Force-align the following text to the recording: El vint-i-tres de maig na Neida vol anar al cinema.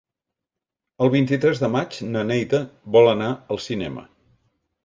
El 1.07 1.11
vint-i-tres 1.15 1.61
de 1.65 1.69
maig 1.75 1.97
na 2.15 2.25
Neida 2.31 2.63
vol 2.97 3.13
anar 3.15 3.31
al 3.57 3.63
cinema. 3.67 4.09